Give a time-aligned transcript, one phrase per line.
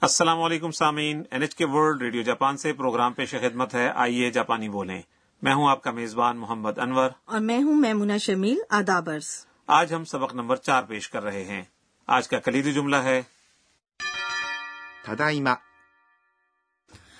[0.00, 4.30] السلام علیکم سامعین N H K world radio Japan سے پروگرام پیش خدمت ہے۔ آئیے
[4.30, 5.02] جاپانی بولیں۔
[5.42, 10.04] میں ہوں آپ کا میزبان محمد انور۔ اور میں ہوں میمنا شمیل آدابرس آج ہم
[10.04, 11.62] سبق نمبر چار پیش کر رہے ہیں۔
[12.06, 13.22] آج کا کلیدی جملہ ہے۔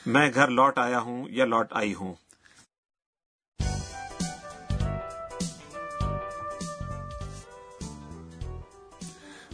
[0.07, 2.15] میں گھر لوٹ آیا ہوں یا لوٹ آئی ہوں؟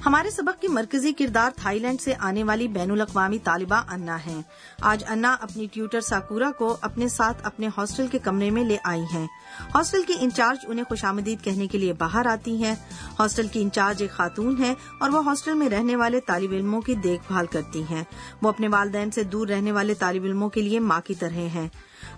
[0.06, 4.42] ہمارے سبق کی مرکزی کردار تھائی لینڈ سے آنے والی بین الاقوامی طالبہ انا ہیں۔
[4.80, 9.04] آج انا اپنی ٹیوٹر ساکورا کو اپنے ساتھ اپنے ہاسٹل کے کمرے میں لے آئی
[9.14, 9.26] ہیں۔
[9.74, 12.74] ہاسٹل کی انچارج انہیں خوش آمدید کہنے کے لیے باہر آتی ہیں۔
[13.18, 16.94] ہاسٹل کی انچارج ایک خاتون ہے اور وہ ہاسٹل میں رہنے والے طالب علموں کی
[16.94, 18.04] دیکھ بھال کرتی ہیں۔
[18.42, 21.68] وہ اپنے والدین سے دور رہنے والے طالب علموں کے لیے ماں کی طرح ہیں۔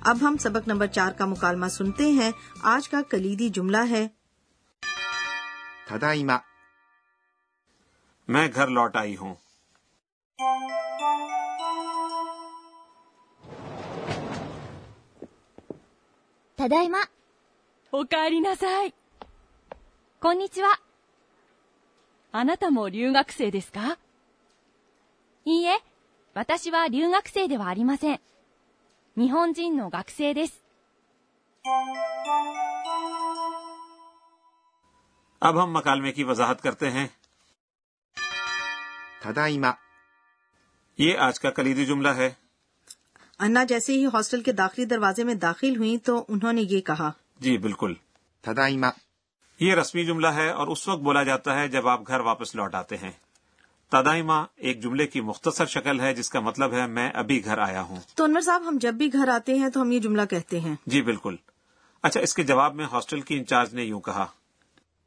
[0.00, 2.30] اب ہم سبق نمبر چار کا مکالمہ سنتے ہیں۔
[2.62, 4.08] آج کا کلیدی جملہ ہے۔
[8.27, 9.35] میں گھر لوٹ آئی ہوں
[16.55, 16.99] ただいま。
[17.91, 18.93] おかえりなさい。
[20.21, 20.79] こんにちは。
[22.31, 23.97] あなたも留学生ですか
[25.45, 25.79] いいえ、
[26.33, 28.21] 私は留学生ではありません。
[29.17, 30.63] 日本人の学生です。
[35.41, 37.07] اب ہم مکالمے کی وضاحت کرتے ہیں
[39.21, 39.71] ただいま、
[40.99, 42.29] یہ آج کا کلیدی جملہ ہے
[43.39, 47.11] انا جیسے ہی ہاسٹل کے داخلی دروازے میں داخل ہوئی تو انہوں نے یہ کہا
[47.39, 47.93] جی بالکل
[48.43, 48.89] ただいま、
[49.59, 52.75] یہ رسمی جملہ ہے اور اس وقت بولا جاتا ہے جب آپ گھر واپس لوٹ
[52.75, 53.11] آتے ہیں
[53.91, 57.81] تدائمہ ایک جملے کی مختصر شکل ہے جس کا مطلب ہے میں ابھی گھر آیا
[57.81, 60.59] ہوں تو انور صاحب ہم جب بھی گھر آتے ہیں تو ہم یہ جملہ کہتے
[60.59, 61.35] ہیں جی بالکل
[62.03, 64.25] اچھا اس کے جواب میں ہاسٹل کی انچارج نے یوں کہا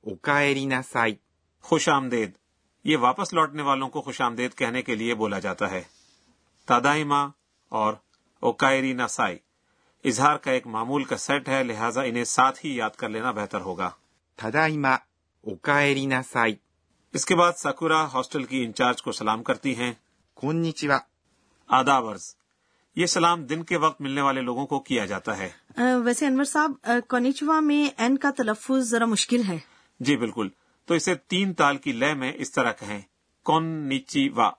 [0.06, 1.14] おかえりなさい、
[1.64, 2.30] خوش آمدید
[2.83, 5.81] یہ واپس لوٹنے والوں کو خوش آمدید کہنے کے لیے بولا جاتا ہے۔
[6.65, 7.27] تادائما
[7.69, 7.93] اور
[8.39, 9.37] اوکائری نسائی
[10.05, 13.61] اظہار کا ایک معمول کا سیٹ ہے لہٰذا انہیں ساتھ ہی یاد کر لینا بہتر
[13.61, 13.89] ہوگا۔
[14.35, 16.55] تادائما اوکائری نسائی
[17.13, 19.93] اس کے بعد ساکورا ہاسٹل کی انچارج کو سلام کرتی ہیں۔
[20.33, 20.97] کونچیوا
[21.67, 22.35] آداب عرض
[22.95, 25.49] یہ سلام دن کے وقت ملنے والے لوگوں کو کیا جاتا ہے۔
[26.03, 26.71] ویسے انور صاحب
[27.07, 29.57] کونیچوا میں این کا تلفظ ذرا مشکل ہے۔
[29.99, 30.49] جی بالکل۔
[30.85, 33.01] تو اسے تین تال کی لے میں اس طرح کہیں
[33.43, 34.51] کون نیچی وا؟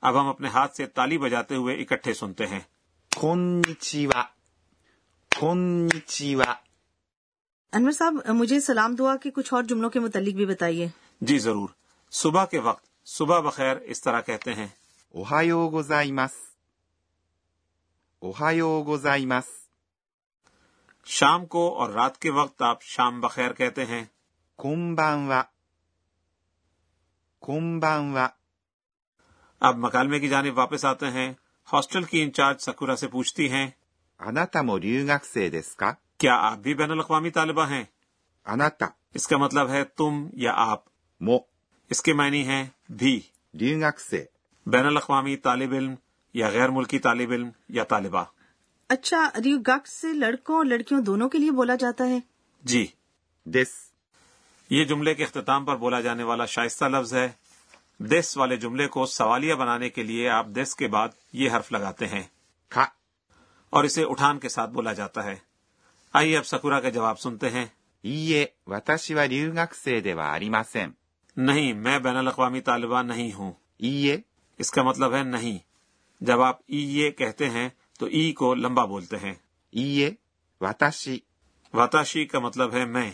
[0.00, 2.60] اب ہم اپنے ہاتھ سے تالی بجاتے ہوئے اکٹھے سنتے ہیں۔
[3.16, 4.24] کونچیوا
[6.34, 6.54] وا؟
[7.72, 10.88] انور صاحب مجھے سلام دعا کے کچھ اور جملوں کے متعلق بھی بتائیے۔
[11.20, 11.68] جی ضرور۔
[12.10, 14.66] صبح کے وقت صبح بخیر اس طرح کہتے ہیں۔
[15.14, 16.30] اوہایو گوزائمس
[18.18, 19.44] اوہایو گوزائمس
[21.04, 24.04] شام کو اور رات کے وقت آپ شام بخیر کہتے ہیں۔
[24.59, 25.49] こんばんは。
[27.43, 28.27] こんばんは。
[29.61, 31.33] اب مکالمے کی جانب واپس آتے ہیں
[31.67, 33.67] ہاسٹل کی انچارج سکورا سے پوچھتی ہیں
[34.19, 37.83] あなたも留学生ですか کیا آپ بھی بین الاقوامی طالبہ ہیں
[38.45, 40.83] あなた اس کا مطلب ہے تم یا آپ
[41.21, 41.39] も
[41.91, 43.19] اس کے معنی ہیں بھی
[43.53, 44.23] 留学生。
[44.65, 45.95] بین الاقوامی طالب علم
[46.33, 48.23] یا غیر ملکی طالب علم یا طالبہ
[48.89, 52.19] اچھا ریو گکس سے لڑکوں اور لڑکیوں دونوں کے لیے بولا جاتا ہے
[52.63, 52.85] جی
[53.45, 53.84] です。
[54.70, 57.28] یہ جملے کے اختتام پر بولا جانے والا شائستہ لفظ ہے۔
[57.98, 62.08] دس والے جملے کو سوالیہ بنانے کے لیے آپ دس کے بعد یہ حرف لگاتے
[62.08, 62.22] ہیں۔
[63.70, 65.36] اور اسے اٹھان کے ساتھ بولا جاتا ہے۔
[66.12, 67.66] آئیے اب سکورا کا جواب سنتے ہیں۔
[71.36, 73.52] نہیں میں بین الاقوامی طالبہ نہیں ہوں۔
[74.58, 75.58] اس کا مطلب ہے نہیں۔
[76.20, 77.68] جب آپ ای کہتے ہیں
[77.98, 79.34] تو ای کو لمبا بولتے ہیں۔
[80.60, 81.18] واتاشی۔
[81.74, 83.10] واتاشی کا مطلب ہے میں۔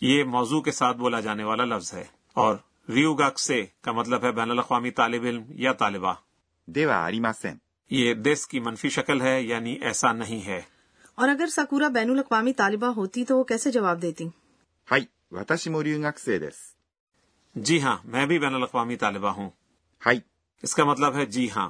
[0.00, 2.56] یہ موضوع کے ساتھ بولا جانے والا لفظ ہے اور
[2.88, 6.14] ریو سے کا مطلب ہے بین الاقوامی طالب علم یا طالبہ۔
[6.66, 7.08] دیوا
[7.42, 7.56] سین
[7.90, 10.62] یہ دس کی منفی شکل ہے یعنی ایسا نہیں ہے۔
[11.14, 14.28] اور اگر سکورا بین الاقوامی طالبہ ہوتی تو وہ کیسے جواب دیتی؟
[14.90, 15.04] ہائی
[17.54, 19.50] جی ہاں میں بھی بین الاقوامی طالبہ ہوں۔
[20.06, 20.20] ہائی۔
[20.62, 21.68] اس کا مطلب ہے جی ہاں۔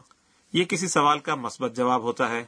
[0.52, 2.44] یہ کسی سوال کا مثبت جواب ہوتا ہے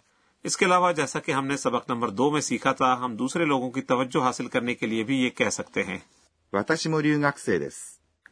[0.47, 3.45] اس کے علاوہ جیسا کہ ہم نے سبق نمبر دو میں سیکھا تھا ہم دوسرے
[3.45, 5.99] لوگوں کی توجہ حاصل کرنے کے لیے بھی یہ کہہ سکتے ہیں۔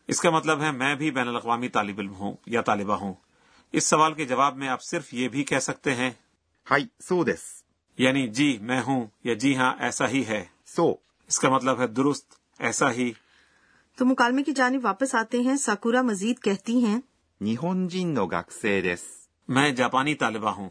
[0.09, 3.15] اس کا مطلب ہے میں بھی بین الاقوامی طالب علم ہوں یا طالبہ ہوں۔
[3.73, 6.11] اس سوال کے جواب میں آپ صرف یہ بھی کہہ سکتے ہیں۔
[7.99, 10.95] یعنی جی میں ہوں یا جی ہاں ایسا ہی ہے۔ سو۔
[11.27, 13.13] اس کا مطلب ہے درست ایسا ہی۔
[13.97, 17.01] تو مکالمے کی جانب واپس آتے ہیں ساکورا مزید کہتی ہیں
[19.49, 20.69] میں جاپانی طالبہ ہوں۔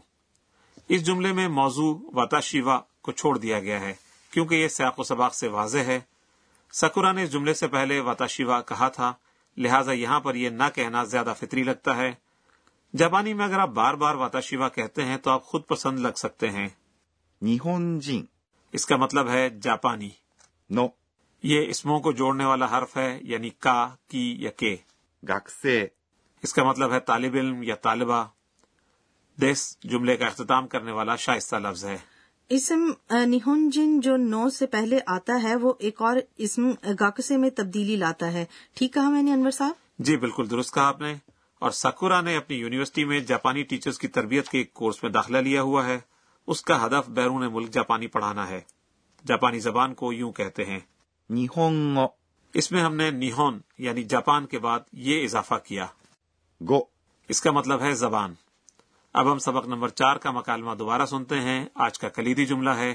[0.88, 3.94] اس جملے میں موضوع واتا شیوا کو چھوڑ دیا گیا ہے
[4.30, 6.00] کیونکہ یہ سیاق و سباق سے واضح ہے۔
[6.72, 9.12] سکورا نے اس جملے سے پہلے واتا شیوا کہا تھا
[9.56, 12.12] لہٰذا یہاں پر یہ نہ کہنا زیادہ فطری لگتا ہے۔
[12.96, 16.12] جاپانی میں اگر آپ بار بار واتا شیوا کہتے ہیں تو آپ خود پسند لگ
[16.16, 16.68] سکتے ہیں۔
[17.42, 18.24] نیہون جن
[18.72, 20.10] اس کا مطلب ہے جاپانی۔
[20.70, 20.86] نو۔
[21.42, 24.76] یہ اسموں کو جوڑنے والا حرف ہے یعنی کا کی یا کے۔
[25.28, 25.86] گاکسے۔
[26.42, 28.24] اس کا مطلب ہے طالب علم یا طالبہ۔
[29.40, 31.98] دس جملے کا اختتام کرنے والا شائستہ لفظ ہے۔
[32.48, 36.70] اسم نہنجن جو نو سے پہلے آتا ہے وہ ایک اور اسم
[37.00, 38.44] گاکسے میں تبدیلی لاتا ہے۔
[38.74, 41.14] ٹھیک کہا میں نے انور صاحب؟ جی بالکل درست کہا آپ نے۔
[41.58, 45.38] اور ساکورا نے اپنی یونیورسٹی میں جاپانی ٹیچرز کی تربیت کے ایک کورس میں داخلہ
[45.38, 45.98] لیا ہوا ہے۔
[46.46, 48.60] اس کا ہدف بیرون ملک جاپانی پڑھانا ہے۔
[49.26, 50.80] جاپانی زبان کو یوں کہتے ہیں۔
[51.30, 52.06] نیہونگو
[52.54, 55.86] اس میں ہم نے نیہون یعنی جاپان کے بعد یہ اضافہ کیا۔
[56.68, 56.80] گو۔
[57.28, 58.34] اس کا مطلب ہے زبان۔
[59.14, 62.94] اب ہم سبق نمبر چار کا مکالمہ دوبارہ سنتے ہیں۔ آج کا کلیدی جملہ ہے۔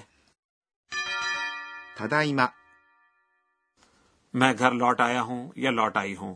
[4.34, 6.36] میں گھر لوٹ آیا ہوں یا لوٹ آئی ہوں؟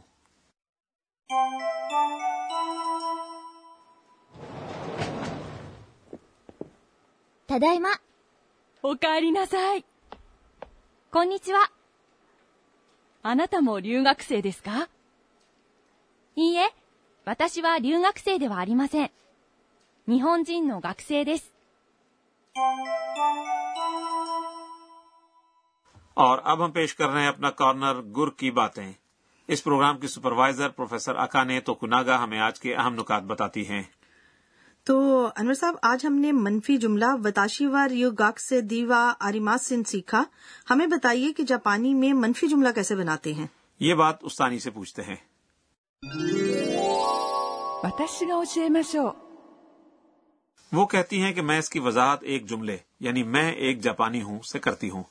[7.45, 7.89] تدائیما
[8.81, 9.79] اوکاری نسائی
[11.09, 11.65] کونیچوا
[13.23, 14.87] あなたも留学生ですか
[16.37, 16.67] いいえ、
[17.25, 19.22] 私は留学生ではありません。
[20.07, 21.53] 日本人の学生です。
[26.13, 28.91] اور اب ہم پیش کر رہے ہیں اپنا کارنر گر کی باتیں۔
[29.47, 33.69] اس پروگرام کی سپروائزر پروفیسر اکا نے تو کناگا ہمیں آج کے اہم نکات بتاتی
[33.69, 33.83] ہیں۔
[34.83, 39.57] تو انور صاحب آج ہم نے منفی جملہ وتاشی وار یو گاک سے دیوا آریما
[39.57, 40.23] سن سیکھا۔
[40.69, 43.47] ہمیں بتائیے کہ جاپانی میں منفی جملہ کیسے بناتے ہیں؟
[43.79, 45.15] یہ بات استانی سے پوچھتے ہیں۔
[50.73, 54.41] وہ کہتی ہیں کہ میں اس کی وضاحت ایک جملے یعنی میں ایک جاپانی ہوں
[54.41, 55.03] سے کرتی ہوں۔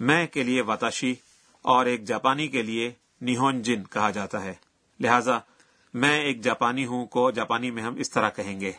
[0.00, 1.14] میں کے لیے واتاشی
[1.62, 4.54] اور ایک جاپانی کے لیے نیہون جن کہا جاتا ہے۔
[5.00, 5.38] لہذا
[5.94, 8.72] میں ایک جاپانی ہوں کو جاپانی میں ہم اس طرح کہیں گے۔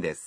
[0.00, 0.18] دس۔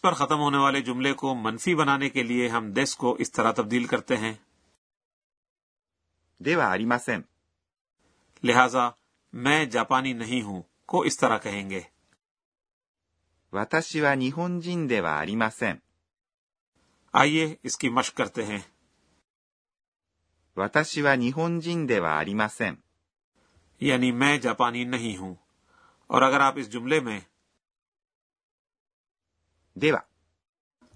[0.00, 3.52] پر ختم ہونے والے جملے کو منفی بنانے کے لیے ہم دس کو اس طرح
[3.52, 4.34] تبدیل کرتے ہیں۔
[8.42, 8.90] لہذا
[9.32, 11.80] میں جاپانی نہیں ہوں۔ کو اس طرح کہیں گے۔
[17.12, 18.58] آئیے اس کی مشق کرتے ہیں۔
[23.80, 25.34] یعنی میں جاپانی نہیں ہوں۔
[26.06, 27.20] اور اگر آپ اس جملے میں
[29.74, 29.98] دیوا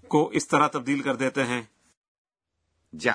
[0.07, 1.61] کو اس طرح تبدیل کر دیتے ہیں۔
[2.99, 3.13] جا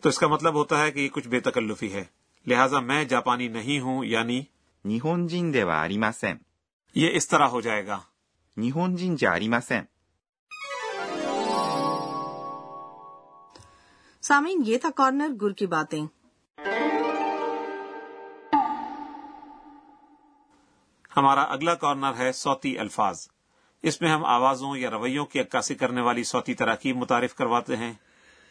[0.00, 2.04] تو اس کا مطلب ہوتا ہے کہ یہ کچھ بے تکلفی ہے۔
[2.46, 4.44] لہٰذا میں جاپانی نہیں ہوں یعنی
[4.84, 6.36] 日本人ではありません。
[6.94, 8.00] یہ اس طرح ہو جائے گا
[14.66, 16.06] یہ تھا کارنر گر کی باتیں
[21.16, 23.28] ہمارا اگلا کارنر ہے سوتی الفاظ۔
[23.82, 27.92] اس میں ہم آوازوں یا رویوں کی عکاسی کرنے والی سوتی تراکیب متعارف کرواتے ہیں۔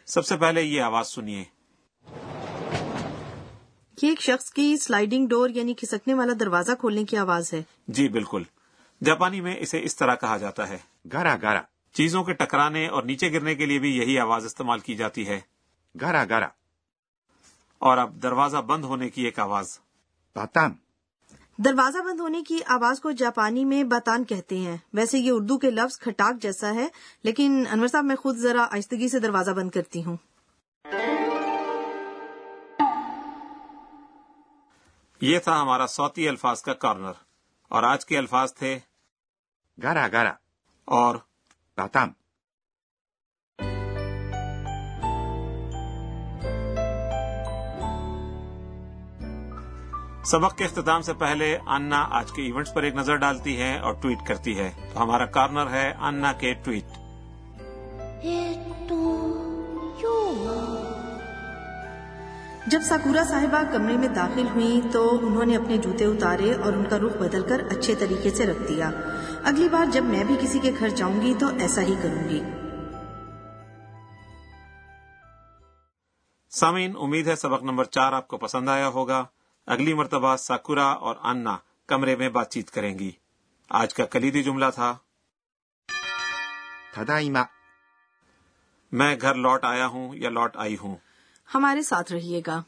[0.06, 1.44] سب سے پہلے یہ آواز سنیے۔
[4.02, 8.08] یہ ایک شخص کی سلائڈنگ ڈور یعنی کھسکنے والا دروازہ کھولنے کی آواز ہے۔ جی
[8.08, 8.42] بالکل۔
[9.04, 10.78] جاپانی میں اسے اس طرح کہا جاتا ہے۔
[11.12, 11.60] گارا گارا۔
[11.92, 15.40] چیزوں کے ٹکرانے اور نیچے گرنے کے لیے بھی یہی آواز استعمال کی جاتی ہے۔
[16.00, 16.48] گارا گارا۔
[17.78, 19.78] اور اب دروازہ بند ہونے کی ایک آواز۔
[20.34, 20.72] باتان۔
[21.56, 25.70] دروازہ بند ہونے کی آواز کو جاپانی میں باتان کہتے ہیں۔ ویسے یہ اردو کے
[25.70, 26.88] لفظ کھٹاک جیسا ہے
[27.22, 30.16] لیکن انور صاحب میں خود ذرا آہستگی سے دروازہ بند کرتی ہوں۔
[35.22, 37.12] یہ تھا ہمارا سوتی الفاظ کا کارنر۔
[37.68, 38.78] اور آج کے الفاظ تھے۔
[39.82, 40.32] گارا گارا۔
[40.84, 41.16] اور
[41.76, 42.08] تاتام
[50.24, 53.92] سبق کے اختتام سے پہلے انا آج کے ایونٹس پر ایک نظر ڈالتی ہے اور
[53.92, 56.84] ٹویٹ کرتی ہے۔ تو ہمارا کارنر ہے انا کے ٹویٹ۔
[62.66, 66.84] جب ساکورا صاحبہ کمرے میں داخل ہوئی تو انہوں نے اپنے جوتے اتارے اور ان
[66.84, 68.90] کا رخ بدل کر اچھے طریقے سے رکھ دیا۔
[69.44, 72.42] اگلی بار جب میں بھی کسی کے گھر جاؤں گی تو ایسا ہی کروں گی۔
[76.50, 79.24] سامعین امید ہے سبق نمبر چار آپ کو پسند آیا ہوگا۔
[79.66, 83.10] اگلی مرتبہ ساکورا اور انا کمرے میں بات چیت کریں گی۔
[83.70, 84.94] آج کا کلیدی جملہ تھا
[88.92, 90.96] میں گھر لوٹ آیا ہوں یا لوٹ آئی ہوں؟
[91.54, 92.62] ہمارے ساتھ رہیے گا۔